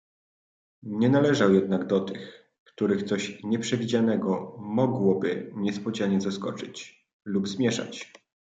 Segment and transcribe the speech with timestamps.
[0.83, 8.13] "Nie należał jednak do tych, których coś nieprzewidzianego mogłoby niespodzianie zaskoczyć, lub zmieszać."